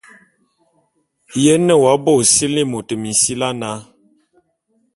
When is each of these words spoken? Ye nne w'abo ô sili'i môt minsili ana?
Ye 1.43 1.53
nne 1.59 1.73
w'abo 1.83 2.11
ô 2.19 2.23
sili'i 2.33 2.63
môt 2.71 2.89
minsili 3.01 3.45
ana? 3.49 3.71